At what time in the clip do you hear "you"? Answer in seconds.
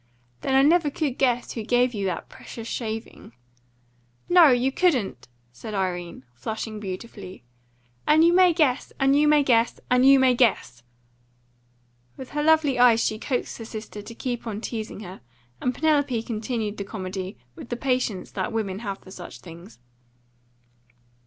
1.93-2.07, 4.47-4.71, 8.23-8.33, 9.15-9.27, 10.03-10.17